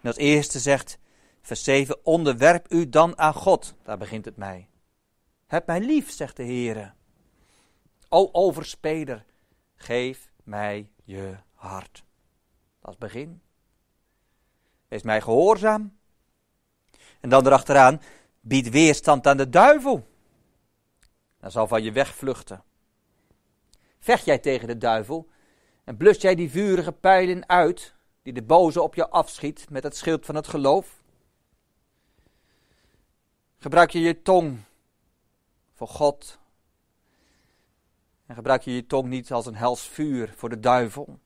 En 0.00 0.08
als 0.08 0.16
eerste 0.16 0.58
zegt 0.58 0.98
vers 1.48 1.64
7, 1.64 2.04
onderwerp 2.04 2.72
u 2.72 2.88
dan 2.88 3.18
aan 3.18 3.34
God. 3.34 3.74
Daar 3.82 3.98
begint 3.98 4.24
het 4.24 4.36
mij. 4.36 4.68
Heb 5.46 5.66
mij 5.66 5.80
lief, 5.80 6.10
zegt 6.10 6.36
de 6.36 6.42
Heer. 6.42 6.94
O 8.08 8.28
overspeder, 8.32 9.24
geef 9.74 10.30
mij 10.44 10.90
je 11.04 11.36
hart. 11.54 12.04
Dat 12.80 12.90
is 12.90 12.98
begin. 12.98 13.40
Wees 14.88 15.02
mij 15.02 15.20
gehoorzaam. 15.20 15.96
En 17.20 17.28
dan 17.28 17.46
erachteraan, 17.46 18.02
bied 18.40 18.70
weerstand 18.70 19.26
aan 19.26 19.36
de 19.36 19.48
duivel. 19.48 20.06
Dan 21.40 21.50
zal 21.50 21.66
van 21.66 21.82
je 21.82 21.92
wegvluchten. 21.92 22.62
Vecht 23.98 24.24
jij 24.24 24.38
tegen 24.38 24.68
de 24.68 24.78
duivel 24.78 25.28
en 25.84 25.96
blus 25.96 26.20
jij 26.20 26.34
die 26.34 26.50
vurige 26.50 26.92
pijlen 26.92 27.48
uit 27.48 27.94
die 28.22 28.32
de 28.32 28.42
boze 28.42 28.82
op 28.82 28.94
je 28.94 29.08
afschiet 29.08 29.70
met 29.70 29.82
het 29.82 29.96
schild 29.96 30.26
van 30.26 30.34
het 30.34 30.48
geloof? 30.48 30.97
Gebruik 33.60 33.90
je 33.90 34.00
je 34.00 34.22
tong 34.22 34.58
voor 35.74 35.88
God 35.88 36.38
en 38.26 38.34
gebruik 38.34 38.62
je 38.62 38.74
je 38.74 38.86
tong 38.86 39.08
niet 39.08 39.32
als 39.32 39.46
een 39.46 39.54
hels 39.54 39.88
vuur 39.88 40.32
voor 40.36 40.48
de 40.48 40.60
duivel? 40.60 41.18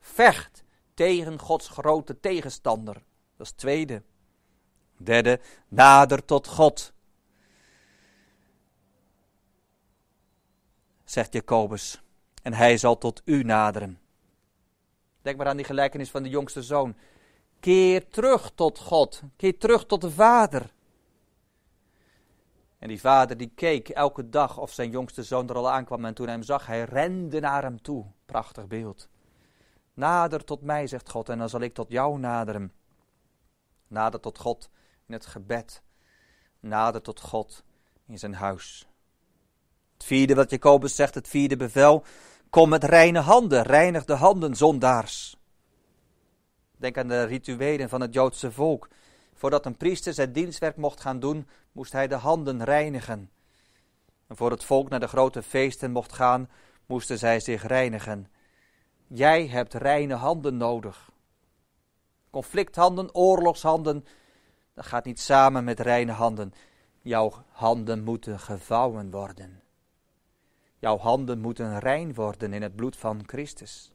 Vecht 0.00 0.64
tegen 0.94 1.38
Gods 1.38 1.68
grote 1.68 2.20
tegenstander. 2.20 3.02
Dat 3.36 3.46
is 3.46 3.52
tweede. 3.52 4.02
Derde, 4.96 5.40
nader 5.68 6.24
tot 6.24 6.46
God. 6.46 6.92
Zegt 11.04 11.32
Jacobus. 11.32 12.02
En 12.42 12.52
hij 12.52 12.76
zal 12.76 12.98
tot 12.98 13.22
u 13.24 13.42
naderen. 13.42 14.00
Denk 15.22 15.36
maar 15.36 15.46
aan 15.46 15.56
die 15.56 15.66
gelijkenis 15.66 16.10
van 16.10 16.22
de 16.22 16.28
jongste 16.28 16.62
zoon. 16.62 16.94
Keer 17.60 18.08
terug 18.08 18.50
tot 18.54 18.78
God. 18.78 19.22
Keer 19.36 19.58
terug 19.58 19.86
tot 19.86 20.00
de 20.00 20.10
vader. 20.10 20.70
En 22.82 22.88
die 22.88 23.00
vader 23.00 23.36
die 23.36 23.52
keek 23.54 23.88
elke 23.88 24.28
dag 24.28 24.58
of 24.58 24.72
zijn 24.72 24.90
jongste 24.90 25.22
zoon 25.22 25.48
er 25.48 25.56
al 25.56 25.70
aankwam. 25.70 26.04
En 26.04 26.14
toen 26.14 26.26
hij 26.26 26.34
hem 26.34 26.44
zag, 26.44 26.66
hij 26.66 26.84
rende 26.84 27.40
naar 27.40 27.62
hem 27.62 27.82
toe. 27.82 28.06
Prachtig 28.26 28.66
beeld. 28.66 29.08
Nader 29.94 30.44
tot 30.44 30.62
mij, 30.62 30.86
zegt 30.86 31.10
God, 31.10 31.28
en 31.28 31.38
dan 31.38 31.48
zal 31.48 31.60
ik 31.60 31.74
tot 31.74 31.90
jou 31.90 32.18
naderen. 32.18 32.72
Nader 33.88 34.20
tot 34.20 34.38
God 34.38 34.70
in 35.06 35.12
het 35.12 35.26
gebed. 35.26 35.82
Nader 36.60 37.02
tot 37.02 37.20
God 37.20 37.64
in 38.06 38.18
zijn 38.18 38.34
huis. 38.34 38.86
Het 39.92 40.04
vierde 40.04 40.34
wat 40.34 40.50
Jacobus 40.50 40.94
zegt, 40.94 41.14
het 41.14 41.28
vierde 41.28 41.56
bevel. 41.56 42.04
Kom 42.50 42.68
met 42.68 42.84
reine 42.84 43.20
handen, 43.20 43.62
reinig 43.62 44.04
de 44.04 44.14
handen, 44.14 44.56
zondaars. 44.56 45.36
Denk 46.76 46.98
aan 46.98 47.08
de 47.08 47.24
rituelen 47.24 47.88
van 47.88 48.00
het 48.00 48.14
Joodse 48.14 48.52
volk. 48.52 48.88
Voordat 49.42 49.66
een 49.66 49.76
priester 49.76 50.14
zijn 50.14 50.32
dienstwerk 50.32 50.76
mocht 50.76 51.00
gaan 51.00 51.20
doen, 51.20 51.48
moest 51.72 51.92
hij 51.92 52.08
de 52.08 52.14
handen 52.14 52.64
reinigen. 52.64 53.30
En 54.26 54.36
voor 54.36 54.50
het 54.50 54.64
volk 54.64 54.88
naar 54.88 55.00
de 55.00 55.08
grote 55.08 55.42
feesten 55.42 55.90
mocht 55.90 56.12
gaan, 56.12 56.50
moesten 56.86 57.18
zij 57.18 57.40
zich 57.40 57.66
reinigen. 57.66 58.26
Jij 59.06 59.46
hebt 59.46 59.74
reine 59.74 60.14
handen 60.14 60.56
nodig. 60.56 61.10
Conflicthanden, 62.30 63.14
oorlogshanden, 63.14 64.06
dat 64.74 64.86
gaat 64.86 65.04
niet 65.04 65.20
samen 65.20 65.64
met 65.64 65.80
reine 65.80 66.12
handen. 66.12 66.52
Jouw 67.00 67.44
handen 67.48 68.04
moeten 68.04 68.40
gevouwen 68.40 69.10
worden. 69.10 69.62
Jouw 70.78 70.98
handen 70.98 71.40
moeten 71.40 71.78
rein 71.78 72.14
worden 72.14 72.52
in 72.52 72.62
het 72.62 72.76
bloed 72.76 72.96
van 72.96 73.22
Christus. 73.26 73.92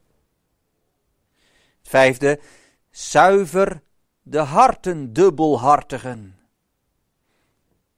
Vijfde, 1.82 2.40
zuiver 2.90 3.82
de 4.28 4.38
harten 4.38 5.12
dubbelhartigen. 5.12 6.38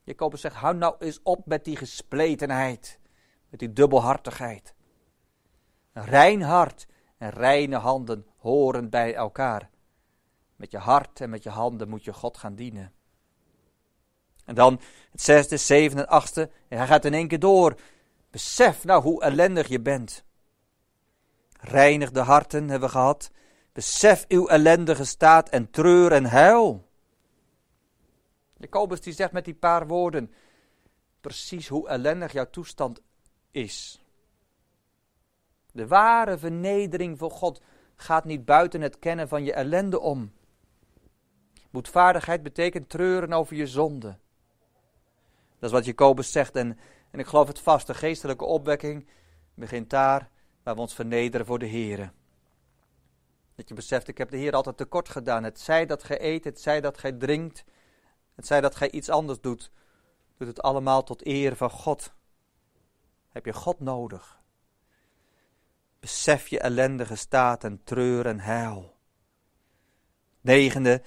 Jacobus 0.03 0.41
zegt, 0.41 0.55
hou 0.55 0.77
nou 0.77 0.95
eens 0.99 1.21
op 1.23 1.47
met 1.47 1.65
die 1.65 1.77
gespletenheid, 1.77 2.99
met 3.49 3.61
die 3.61 3.73
dubbelhartigheid. 3.73 4.75
Een 5.93 6.05
rein 6.05 6.43
hart 6.43 6.87
en 7.19 7.31
reine 7.31 7.77
handen 7.77 8.27
horen 8.37 8.91
bij 8.91 9.15
elkaar. 9.15 9.71
Met 10.57 10.71
je 10.71 10.79
hart 10.79 11.21
en 11.21 11.31
met 11.31 11.43
je 11.43 11.51
handen 11.51 11.89
moet 11.89 12.05
je 12.05 12.13
God 12.13 12.37
gaan 12.37 12.55
dienen. 12.55 12.93
En 14.45 14.55
dan 14.55 14.81
het 15.11 15.23
zesde, 15.23 15.57
zevende 15.57 16.03
en 16.03 16.09
achtste. 16.09 16.51
En 16.69 16.79
hij 16.79 16.87
gaat 16.87 17.05
in 17.05 17.15
één 17.15 17.29
keer 17.29 17.39
door. 17.39 17.81
Besef 18.31 18.85
nou 18.85 19.03
hoe 19.03 19.23
ellendig 19.23 19.69
je 19.69 19.81
bent. 19.81 20.25
Reinig 21.61 22.11
de 22.11 22.21
harten 22.21 22.69
hebben 22.69 22.89
we 22.89 22.95
gehad. 22.95 23.31
Besef 23.73 24.25
uw 24.29 24.49
ellendige 24.49 25.05
staat 25.05 25.49
en 25.49 25.71
treur 25.71 26.13
en 26.13 26.25
huil. 26.25 26.89
Jacobus 28.57 29.01
die 29.01 29.13
zegt 29.13 29.33
met 29.33 29.45
die 29.45 29.55
paar 29.55 29.87
woorden 29.87 30.33
precies 31.21 31.69
hoe 31.69 31.89
ellendig 31.89 32.33
jouw 32.33 32.51
toestand 32.51 33.03
is. 33.51 34.05
De 35.73 35.87
ware 35.87 36.39
vernedering 36.39 37.19
voor 37.19 37.31
God 37.31 37.63
gaat 37.97 38.25
niet 38.25 38.45
buiten 38.45 38.81
het 38.81 38.99
kennen 38.99 39.29
van 39.29 39.45
je 39.45 39.53
ellende 39.53 40.01
om. 40.01 40.33
Boetvaardigheid 41.71 42.43
betekent 42.43 42.89
treuren 42.89 43.33
over 43.33 43.57
je 43.57 43.67
zonde. 43.67 44.19
Dat 45.59 45.69
is 45.69 45.71
wat 45.71 45.85
Jacobus 45.85 46.33
zegt 46.33 46.57
en, 46.57 46.79
en 47.11 47.19
ik 47.19 47.27
geloof 47.27 47.49
het 47.49 47.61
vast. 47.61 47.87
De 47.87 47.95
geestelijke 47.95 48.45
opwekking 48.45 49.07
begint 49.55 49.91
daar 49.91 50.31
waar 50.63 50.75
we 50.75 50.81
ons 50.81 50.95
vernederen 50.95 51.47
voor 51.47 51.59
de 51.59 51.67
Heer. 51.67 52.13
Dat 53.61 53.69
je 53.69 53.75
beseft, 53.75 54.09
ik 54.09 54.19
heb 54.19 54.31
de 54.31 54.37
Heer 54.37 54.53
altijd 54.53 54.77
tekort 54.77 55.09
gedaan. 55.09 55.45
Het 55.45 55.61
zij 55.61 55.87
dat 55.87 56.03
gij 56.03 56.23
eet, 56.23 56.45
het 56.45 56.61
zij 56.61 56.81
dat 56.81 56.99
gij 56.99 57.13
drinkt, 57.13 57.65
het 58.35 58.47
zij 58.47 58.61
dat 58.61 58.77
gij 58.77 58.91
iets 58.91 59.09
anders 59.09 59.41
doet. 59.41 59.71
Doet 60.37 60.49
het 60.49 60.63
allemaal 60.63 61.03
tot 61.03 61.27
eer 61.27 61.57
van 61.57 61.71
God. 61.71 62.13
Heb 63.29 63.45
je 63.45 63.53
God 63.53 63.81
nodig? 63.81 64.41
Besef 65.99 66.49
je 66.49 66.61
ellendige 66.61 67.15
staat 67.15 67.65
en 67.65 67.81
treur 67.85 68.27
en 68.27 68.41
heil. 68.41 68.97
Negende, 70.41 71.03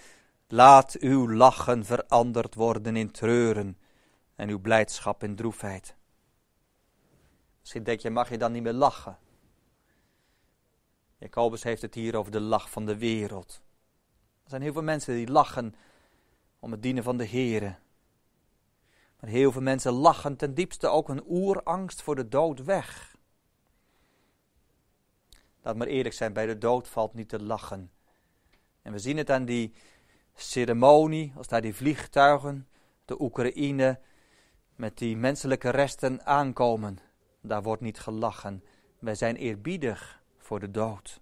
Laat 0.48 0.98
uw 1.00 1.32
lachen 1.32 1.86
veranderd 1.86 2.56
worden 2.56 2.96
in 2.96 3.12
treuren 3.12 3.78
en 4.36 4.50
uw 4.50 4.60
blijdschap 4.60 5.24
in 5.24 5.36
droefheid. 5.36 5.96
Misschien 7.60 7.84
denk 7.84 8.00
je, 8.00 8.10
mag 8.10 8.30
je 8.30 8.38
dan 8.38 8.52
niet 8.52 8.64
meer 8.64 8.74
lachen? 8.74 9.18
Jacobus 11.24 11.64
heeft 11.64 11.82
het 11.82 11.96
hier 11.96 12.16
over 12.16 12.32
de 12.32 12.40
lach 12.40 12.70
van 12.70 12.86
de 12.86 12.98
wereld. 12.98 13.62
Er 14.44 14.50
zijn 14.50 14.62
heel 14.62 14.74
veel 14.74 14.84
mensen 14.84 15.16
die 15.16 15.32
lachen 15.32 15.76
om 16.60 16.72
het 16.72 16.82
dienen 16.82 17.04
van 17.04 17.18
de 17.18 17.28
Here. 17.28 17.76
Maar 19.20 19.30
heel 19.30 19.52
veel 19.52 19.62
mensen 19.62 19.92
lachen 19.92 20.36
ten 20.36 20.54
diepste 20.54 20.88
ook 20.88 21.10
een 21.10 21.24
oerangst 21.28 22.02
voor 22.02 22.16
de 22.16 22.28
dood 22.28 22.64
weg. 22.64 23.16
Laat 25.62 25.76
maar 25.76 25.88
eerlijk 25.88 26.16
zijn, 26.16 26.34
bij 26.34 26.46
de 26.46 26.58
dood 26.58 26.88
valt 26.88 27.14
niet 27.14 27.30
te 27.30 27.44
lachen. 27.44 27.92
En 28.82 28.92
we 28.92 29.00
zien 29.00 29.18
het 29.18 29.30
aan 29.30 29.46
die 29.46 29.74
ceremonie, 30.36 31.34
als 31.36 31.48
daar 31.48 31.62
die 31.62 31.76
vliegtuigen, 31.76 32.68
de 33.06 33.22
Oekraïne, 33.22 34.00
met 34.76 34.98
die 34.98 35.18
menselijke 35.18 35.70
resten 35.70 36.26
aankomen. 36.26 37.00
Daar 37.42 37.64
wordt 37.64 37.82
niet 37.82 38.00
gelachen. 38.00 38.64
Wij 39.00 39.16
zijn 39.16 39.36
eerbiedig 39.36 40.23
voor 40.54 40.62
de 40.62 40.72
dood. 40.72 41.22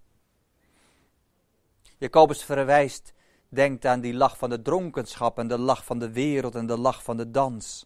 Jacobus 1.98 2.44
verwijst, 2.44 3.14
denkt 3.50 3.86
aan 3.86 4.02
die 4.02 4.14
lach 4.14 4.38
van 4.38 4.50
de 4.50 4.62
dronkenschap 4.62 5.38
en 5.38 5.48
de 5.48 5.58
lach 5.58 5.86
van 5.86 6.00
de 6.00 6.12
wereld 6.12 6.56
en 6.56 6.66
de 6.66 6.78
lach 6.78 7.04
van 7.04 7.18
de 7.18 7.32
dans. 7.32 7.86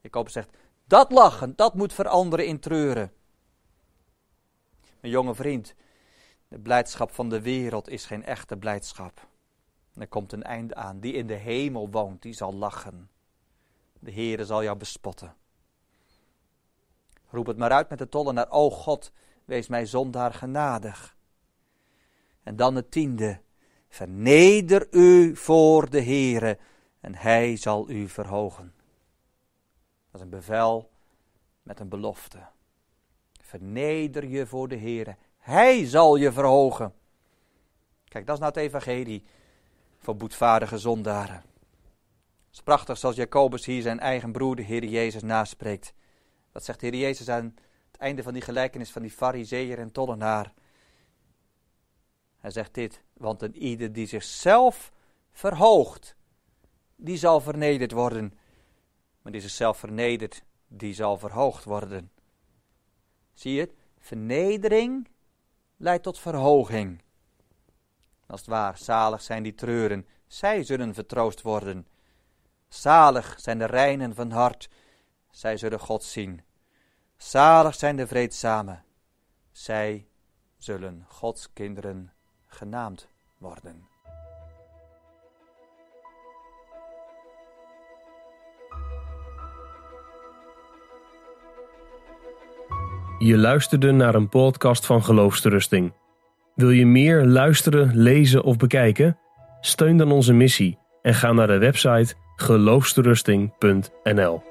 Jacobus 0.00 0.32
zegt, 0.32 0.56
dat 0.84 1.12
lachen, 1.12 1.56
dat 1.56 1.74
moet 1.74 1.92
veranderen 1.92 2.46
in 2.46 2.60
treuren. 2.60 3.12
Mijn 5.00 5.12
jonge 5.12 5.34
vriend, 5.34 5.74
de 6.48 6.58
blijdschap 6.58 7.10
van 7.10 7.28
de 7.28 7.40
wereld 7.40 7.88
is 7.88 8.04
geen 8.04 8.24
echte 8.24 8.56
blijdschap. 8.56 9.28
Er 9.94 10.08
komt 10.08 10.32
een 10.32 10.42
einde 10.42 10.74
aan. 10.74 11.00
Die 11.00 11.12
in 11.12 11.26
de 11.26 11.34
hemel 11.34 11.90
woont, 11.90 12.22
die 12.22 12.32
zal 12.32 12.54
lachen. 12.54 13.10
De 13.98 14.12
Heere 14.12 14.44
zal 14.44 14.62
jou 14.62 14.76
bespotten. 14.76 15.34
Roep 17.28 17.46
het 17.46 17.56
maar 17.56 17.72
uit 17.72 17.88
met 17.88 17.98
de 17.98 18.08
tollenaar. 18.08 18.50
O 18.50 18.70
God, 18.70 19.12
wees 19.44 19.68
mij 19.68 19.86
zondaar 19.86 20.34
genadig. 20.34 21.16
En 22.42 22.56
dan 22.56 22.74
het 22.74 22.90
tiende. 22.90 23.40
Verneder 23.88 24.86
u 24.90 25.36
voor 25.36 25.90
de 25.90 26.02
Heere 26.02 26.58
en 27.00 27.14
hij 27.14 27.56
zal 27.56 27.90
u 27.90 28.08
verhogen. 28.08 28.74
Dat 30.10 30.20
is 30.20 30.20
een 30.20 30.30
bevel 30.30 30.90
met 31.62 31.80
een 31.80 31.88
belofte. 31.88 32.38
Verneder 33.40 34.24
je 34.28 34.46
voor 34.46 34.68
de 34.68 34.76
Heere. 34.76 35.16
Hij 35.38 35.86
zal 35.86 36.16
je 36.16 36.32
verhogen. 36.32 36.94
Kijk, 38.04 38.26
dat 38.26 38.34
is 38.34 38.40
nou 38.40 38.52
het 38.54 38.62
evangelie 38.62 39.24
voor 39.98 40.16
boetvaardige 40.16 40.78
zondaren. 40.78 41.34
Het 41.34 42.58
is 42.58 42.60
prachtig 42.60 42.98
zoals 42.98 43.16
Jacobus 43.16 43.66
hier 43.66 43.82
zijn 43.82 44.00
eigen 44.00 44.32
broer, 44.32 44.56
de 44.56 44.62
Heer 44.62 44.84
Jezus, 44.84 45.22
naspreekt. 45.22 45.94
Dat 46.52 46.64
zegt 46.64 46.80
de 46.80 46.86
Heer 46.86 46.98
Jezus 46.98 47.28
aan 47.28 47.54
einde 48.00 48.22
van 48.22 48.32
die 48.32 48.42
gelijkenis 48.42 48.90
van 48.90 49.02
die 49.02 49.10
fariseer 49.10 49.78
en 49.78 49.92
tollenaar. 49.92 50.52
Hij 52.38 52.50
zegt 52.50 52.74
dit, 52.74 53.02
want 53.12 53.42
een 53.42 53.56
ieder 53.56 53.92
die 53.92 54.06
zichzelf 54.06 54.92
verhoogt, 55.30 56.16
die 56.96 57.16
zal 57.16 57.40
vernederd 57.40 57.92
worden. 57.92 58.38
Maar 59.22 59.32
die 59.32 59.40
zichzelf 59.40 59.78
vernedert, 59.78 60.42
die 60.68 60.94
zal 60.94 61.18
verhoogd 61.18 61.64
worden. 61.64 62.10
Zie 63.34 63.52
je 63.52 63.60
het? 63.60 63.74
Vernedering 63.98 65.08
leidt 65.76 66.02
tot 66.02 66.18
verhoging. 66.18 67.02
Als 68.26 68.40
het 68.40 68.48
waar, 68.48 68.78
zalig 68.78 69.22
zijn 69.22 69.42
die 69.42 69.54
treuren, 69.54 70.06
zij 70.26 70.62
zullen 70.62 70.94
vertroost 70.94 71.42
worden. 71.42 71.86
Zalig 72.68 73.40
zijn 73.40 73.58
de 73.58 73.64
reinen 73.64 74.14
van 74.14 74.30
hart, 74.30 74.68
zij 75.30 75.56
zullen 75.56 75.80
God 75.80 76.04
zien. 76.04 76.42
Zalig 77.22 77.74
zijn 77.74 77.96
de 77.96 78.06
vreedzamen, 78.06 78.82
zij 79.52 80.06
zullen 80.58 81.04
Gods 81.08 81.52
kinderen 81.52 82.12
genaamd 82.46 83.08
worden. 83.38 83.88
Je 93.18 93.38
luisterde 93.38 93.92
naar 93.92 94.14
een 94.14 94.28
podcast 94.28 94.86
van 94.86 95.04
Geloofsterusting. 95.04 95.92
Wil 96.54 96.70
je 96.70 96.86
meer 96.86 97.24
luisteren, 97.24 97.96
lezen 97.96 98.42
of 98.42 98.56
bekijken? 98.56 99.18
Steun 99.60 99.96
dan 99.96 100.12
onze 100.12 100.32
missie 100.32 100.78
en 101.02 101.14
ga 101.14 101.32
naar 101.32 101.46
de 101.46 101.58
website 101.58 102.14
geloofsterusting.nl. 102.36 104.49